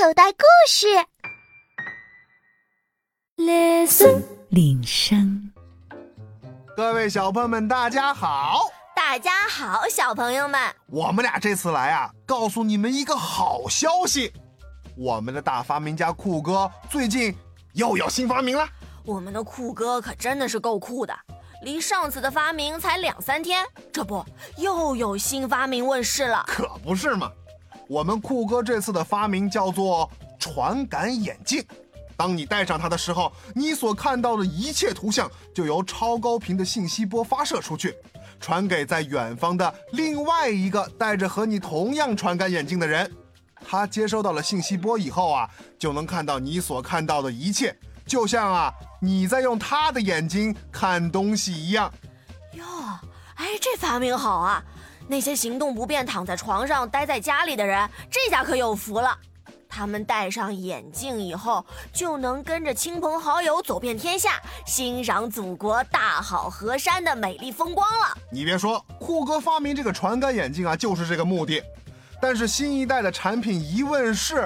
[0.00, 0.86] 口袋故事。
[3.36, 5.50] Listen，铃声。
[6.76, 8.60] 各位小朋友们，大家好！
[8.94, 14.32] 大家好，小朋友们，我们俩这次来啊，告诉你们一个好消息：
[14.96, 17.36] 我们的大发明家酷哥最近
[17.72, 18.68] 又有新发明了。
[19.04, 21.12] 我们的酷哥可真的是够酷的，
[21.64, 24.24] 离上次的发明才两三天，这不
[24.58, 26.44] 又有新发明问世了？
[26.46, 27.32] 可不是嘛！
[27.88, 31.64] 我们酷哥这次的发明叫做传感眼镜。
[32.16, 37.94] 当你戴上它的时候，你所看到的一切图像就由超高频的信息波发射出去，
[38.38, 43.10] 传给在远方的另外一个戴着和你同样传感眼镜的人。
[43.66, 51.92] 他接收到了信息波以后啊，就能看到你所看到的一切，就像啊你在用他的眼睛看东西一样。
[52.52, 52.64] 哟，
[53.36, 54.62] 哎，这发明好啊！
[55.08, 59.18] 那些行动不便、躺在床上、待在家里的人，这下可有福了。
[59.70, 68.16] 他们戴上眼镜以后，就能跟着亲朋好友走遍天下，欣赏祖国大好河山的美丽风光了。
[68.30, 71.62] 你别说，酷哥发明这个传感眼镜啊，就是这个目的。
[72.20, 74.44] 但是新一代的产品一问世，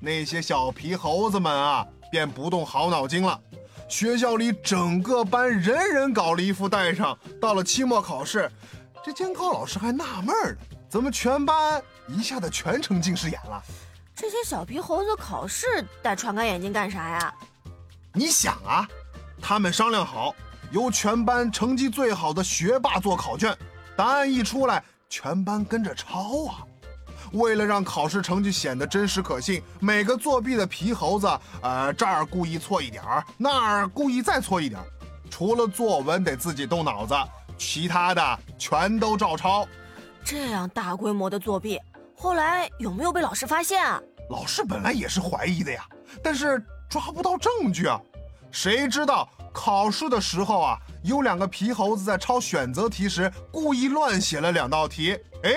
[0.00, 3.38] 那些小皮猴子们啊，便不动好脑筋了。
[3.86, 8.50] 学校里整个班人人搞了一副戴上，到了期末考试。
[9.04, 10.56] 这监考老师还纳闷呢，
[10.88, 13.62] 怎么全班一下子全成近视眼了？
[14.16, 15.66] 这些小皮猴子考试
[16.02, 17.34] 戴传感眼镜干啥呀？
[18.14, 18.88] 你想啊，
[19.42, 20.34] 他们商量好，
[20.70, 23.54] 由全班成绩最好的学霸做考卷，
[23.94, 26.64] 答案一出来，全班跟着抄啊。
[27.32, 31.28] 为了让考试成绩显得真实可信，每个作弊的皮猴子，
[31.60, 34.86] 呃，这儿故意错一点儿，那儿故意再错一点儿，
[35.30, 37.14] 除了作文得自己动脑子。
[37.56, 39.66] 其他的全都照抄，
[40.24, 41.80] 这样大规模的作弊，
[42.16, 44.00] 后来有没有被老师发现啊？
[44.30, 45.86] 老师本来也是怀疑的呀，
[46.22, 48.00] 但是抓不到证据啊。
[48.50, 55.12] 谁知道考试的时候啊，有两个皮猴子在抄选择题时故意乱写了两道题，
[55.42, 55.52] 哎，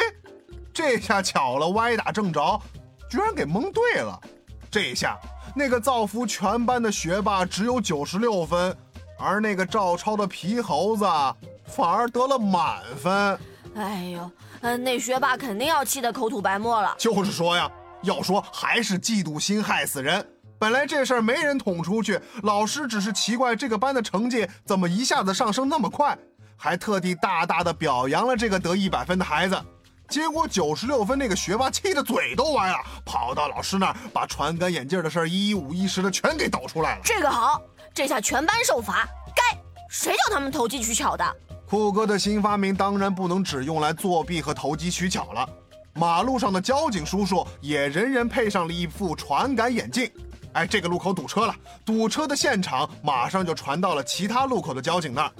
[0.73, 2.59] 这下巧了，歪打正着，
[3.09, 4.19] 居然给蒙对了。
[4.69, 5.17] 这下
[5.55, 8.75] 那个造福全班的学霸只有九十六分，
[9.17, 11.05] 而那个照抄的皮猴子。
[11.67, 13.39] 反而得了满分，
[13.75, 16.95] 哎呦，嗯，那学霸肯定要气得口吐白沫了。
[16.97, 17.69] 就是说呀，
[18.01, 20.25] 要说还是嫉妒心害死人。
[20.57, 26.17] 本来这事儿没人捅出去，老师只是奇怪这个班的成绩怎么一下子上升那么快，
[26.55, 29.55] 还特地大大的表扬了这个得一百分的孩子。
[30.09, 37.01] 结果九十六分那个学霸气得嘴都歪了，跑到老师那儿把传感眼镜的事儿一五一十的全给抖出来了。
[37.03, 37.61] 这个好，
[37.93, 39.07] 这下全班受罚。
[39.35, 39.55] 该
[39.89, 41.23] 谁叫他们投机取巧的？
[41.69, 45.45] 酷哥的新发明当然不能只用来作弊和投机取巧了，
[45.95, 50.09] 马路上的交警叔叔也人人配上了一副传感眼镜。
[50.53, 55.31] 哎，这个路口堵车了，堵车的现场马上就传到了其他路口的交警那儿，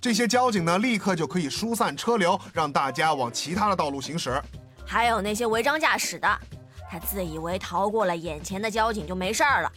[0.00, 4.42] 这些交警呢立刻就可以疏散车流，让大家往其他的道路行驶。
[4.84, 6.28] 还有那些违章驾驶的，
[6.90, 9.70] 他自以为逃过了眼前的交警就没事儿了，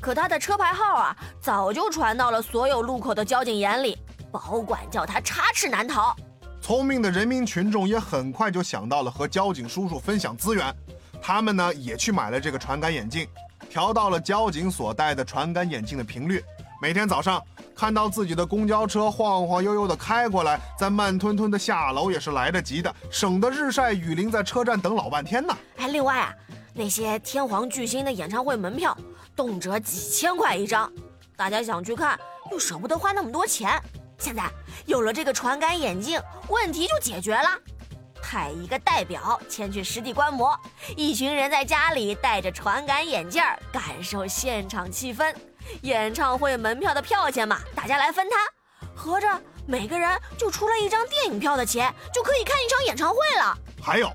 [0.00, 3.98] 可他的车牌号啊早就传到了所有路口的交警眼里。
[4.30, 6.14] 保管叫他插翅难逃。
[6.60, 10.74] 聪明的人民群众也很快就想到了和交警叔叔分享资源，
[11.22, 13.26] 他们呢也去买了这个传感眼镜，
[13.68, 16.42] 调到了交警所戴的传感眼镜的频率。
[16.82, 17.42] 每天早上
[17.74, 25.54] 看到自己的公交车晃晃悠悠的开过来，再慢吞吞的下楼也是来得及的，省得日晒雨淋在车站等老半天呢。
[25.76, 26.32] 哎，另外啊，
[26.74, 28.96] 那些天皇巨星的演唱会门票，
[29.34, 30.90] 动辄几千块一张，
[31.36, 32.18] 大家想去看
[32.50, 33.80] 又舍不得花那么多钱。
[34.20, 34.44] 现在
[34.84, 37.48] 有了这个传感眼镜，问题就解决了。
[38.22, 40.56] 派一个代表前去实地观摩，
[40.94, 43.42] 一群人在家里戴着传感眼镜，
[43.72, 45.34] 感受现场气氛。
[45.82, 48.38] 演唱会门票的票钱嘛，大家来分摊，
[48.94, 49.26] 合着
[49.66, 53.56] 每个人就出了一张电影票的钱，就可以看一场演唱会了。
[53.82, 54.12] 还有，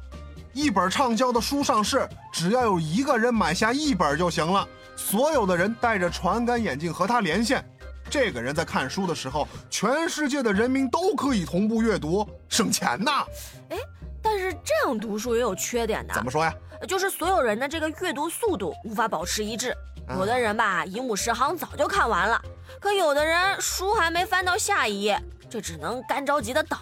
[0.54, 7.68] 一本畅销的书上市，只要有一个人买下一本就行了，所有的人戴着传感眼镜和他连线。
[8.10, 13.26] 这个人在看书的时候，全世界的人民都可以同步阅读，省钱呐。
[13.70, 13.78] 哎，
[14.22, 16.14] 但是这样读书也有缺点的。
[16.14, 16.54] 怎么说呀？
[16.88, 19.76] 就是所有人的这个阅读速度无法保持一致。
[20.10, 22.40] 有的人吧，一目十行早就看完了，
[22.80, 25.20] 可有的人书还没翻到下一页，
[25.50, 26.78] 这只能干着急的等。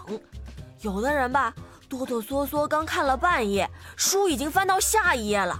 [0.81, 1.54] 有的人吧，
[1.88, 5.58] 哆哆嗦嗦刚看了半页，书已经翻到下一页了。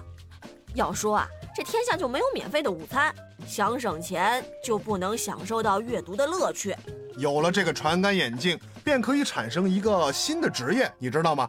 [0.75, 3.15] 要说啊，这天下就没有免费的午餐。
[3.48, 6.75] 想省钱就不能享受到阅读的乐趣。
[7.18, 11.48] 有了这个传感眼镜，便可以产生一个新的职业，你知道吗？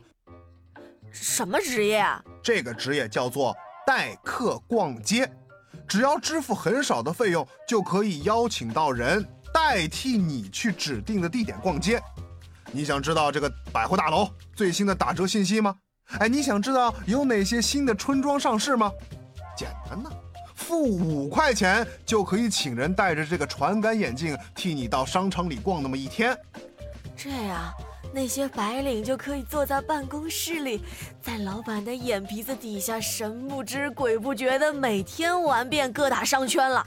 [1.11, 2.23] 什么职业啊？
[2.43, 3.56] 这个职业叫做
[3.87, 5.31] 代客逛街，
[5.87, 12.02] 只要支付很少的费用，就可以邀请到人代替你去指定的地点逛街。
[12.73, 15.76] 你想知道这个百货大楼最新的打折信息吗？
[16.19, 18.93] 哎，你想知道有哪些新的春装上市吗？
[19.56, 20.11] 简单呐，
[20.64, 26.34] 付五块钱就可以请人戴着这个传感眼镜替你到商场里逛那么一天。
[27.14, 27.70] 这样，
[28.14, 30.82] 那些白领就可以坐在办公室里，
[31.20, 36.87] 在老板的眼皮子底下神不知鬼不觉的每天玩遍各大商圈了。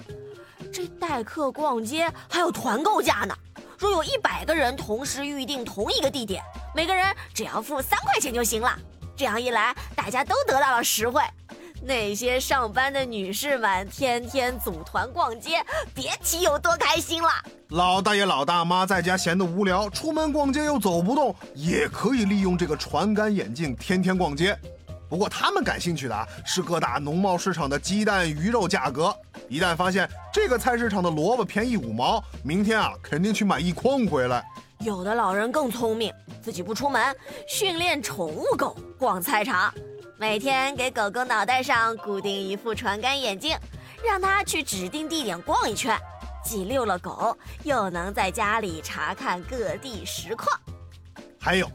[0.74, 3.36] 这代客逛街还有团购价呢，
[3.78, 6.42] 若有一百个人同时预定同一个地点，
[6.76, 8.76] 每个人只要付三块钱就行了。
[9.16, 11.22] 这样一来，大家都得到了实惠。
[11.88, 17.30] 那些上班的女士们天天组团逛街，别提有多开心了。
[17.70, 24.58] 老大爷、老大妈在家闲得无聊，出门逛街又走不动，也可以利用这个传感眼镜天天逛街。
[25.10, 29.16] 不过他们感兴趣的啊是各大农贸市场的鸡蛋、鱼肉价格。
[29.48, 34.46] 一旦发现这个菜市场的萝卜便宜五毛，明天啊肯定去买一筐回来。
[34.80, 36.14] 有的老人更聪明，
[36.44, 37.16] 自己不出门，
[37.48, 39.74] 训练宠物狗逛菜场。
[40.20, 43.56] 每天给狗狗脑袋上固定一副传感眼镜，
[44.04, 45.96] 让它去指定地点逛一圈，
[46.44, 50.60] 既遛了狗，又能在家里查看各地实况。
[51.40, 51.70] 还有，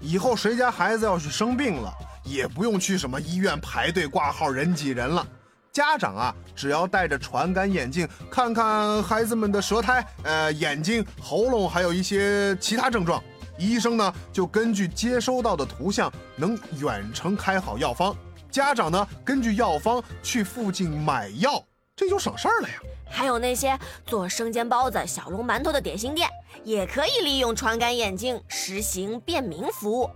[0.00, 1.94] 以后谁家孩子要是生病了，
[2.24, 5.24] 也不用去什么医院排队挂号人挤人了。
[5.70, 13.22] 家长啊，只要戴着传感眼镜，看看孩子们的舌苔、呃眼睛、喉咙，还有一些其他症状。
[13.58, 18.16] 医生呢，就根据接收到的图像，能远程开好药方。
[18.50, 21.62] 家长呢，根据药方去附近买药，
[21.94, 22.74] 这就省事儿了呀。
[23.10, 26.28] 还有那些做生煎包子、小笼馒头的点心店，
[26.62, 30.08] 也可以利用传感眼镜实行便民服务。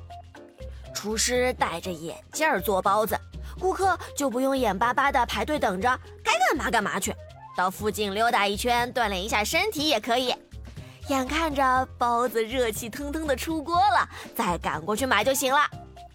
[0.95, 3.19] 厨师戴着眼镜做包子，
[3.59, 5.89] 顾客就不用眼巴巴的排队等着，
[6.23, 7.15] 该干嘛干嘛去，
[7.57, 10.35] 到附近溜达一圈，锻炼一下身体也可以。
[11.09, 15.61] 眼看着包子热气腾腾的出锅了，再赶过去买就行了。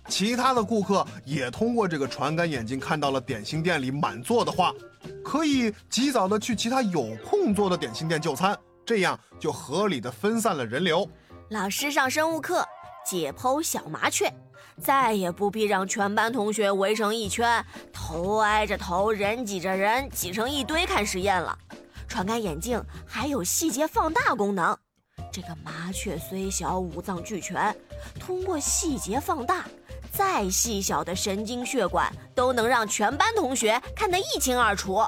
[0.08, 4.74] 其他的顾客也通过这个传感眼镜看到了点心店里满座的话，
[5.24, 11.08] 可以及早的去其他有空座的点心店就餐，这样就合理的分散了人流。
[11.50, 12.66] 老师上生物课
[13.06, 14.34] 解剖小麻雀，
[14.82, 21.58] 再也不必让全班同学围成一圈，头挨着头，人挤着人，挤成一堆看实验了。
[22.08, 24.76] 传感眼镜还有细节放大功能，
[25.32, 27.76] 这个麻雀虽小，五脏俱全，
[28.20, 29.66] 通过细节放大，
[30.12, 35.02] 再细小的神经血管都能让全班同学看得一清二楚。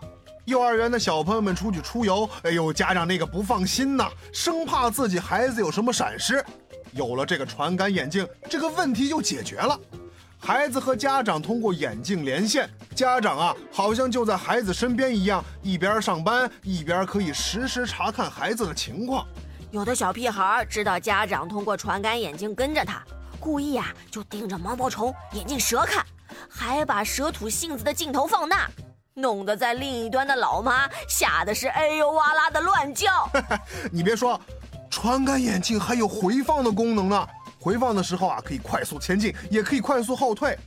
[0.46, 6.44] 幼儿园的小朋友们出去出游，哎呦，家长那个不放心呐，生怕自己孩子有什么闪失。
[6.94, 9.80] 有了这个传感眼镜，这个问题就解决了。
[10.40, 19.25] 孩子和家长通过眼镜连线，家长啊，好像就在孩子身边一样，一边上班一边可以实时查看孩子的情况。
[19.71, 23.01] 有的小屁孩知道家长通过传感眼镜跟着他，
[23.39, 26.06] 故意啊就盯着毛毛虫、眼镜蛇看，
[26.50, 28.68] 还把蛇吐信子的镜头放大，
[29.13, 33.30] 弄得在另一端的老妈吓得是哎呦哇啦的乱叫。
[33.94, 34.41] 你别说，
[34.89, 37.27] 传感眼镜还有回放的功能呢。
[37.60, 40.58] 回放的时候啊，可以快速前进，也可以快速后退。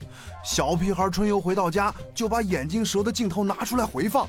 [0.45, 4.29] 小屁孩春游回到家，就把眼镜蛇的镜头拿出来回放，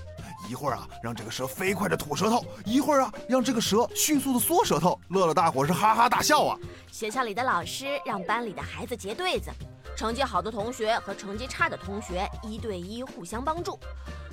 [0.49, 6.57] 一会儿啊让这个蛇飞快的吐舌头，一会儿啊让这个蛇迅速的缩舌头，乐乐大伙是哈哈大笑啊。
[6.89, 9.51] 学校里的老师让班里的孩子结对子，
[9.97, 13.77] 成绩好的同学和成绩差的同学一对一互相帮助。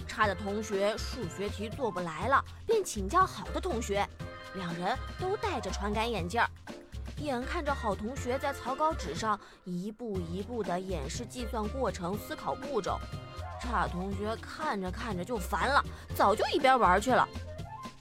[0.06, 4.06] 差的同学数学题做不来了，便请教好的同学，
[4.54, 6.48] 两人都戴着传感眼镜儿。
[7.24, 12.98] 眼看着好同学在草稿纸上一步一步地演示计算过程、思考步骤，
[13.60, 15.84] 差同学看着看着就烦了，
[16.14, 17.28] 早就一边玩去了。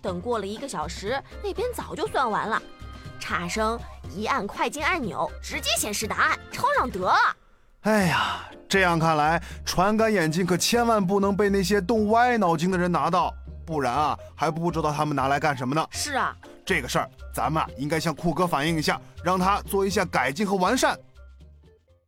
[0.01, 2.61] 等过了一个小时，那边早就算完了，
[3.19, 3.79] 差生
[4.15, 7.15] 一按快进按钮，直接显示答案，抄上得了。
[7.81, 13.33] 哎呀，这样看来，传感眼镜可千万不能被那些动歪脑筋的人拿到，
[13.65, 15.85] 不然啊，还不知道他们拿来干什么呢。
[15.91, 16.35] 是啊。
[16.69, 20.95] 这个事儿，咱们啊应该向酷哥反映一下，让他做一下改进和完善。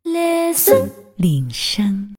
[0.04, 2.08] Listen，铃声。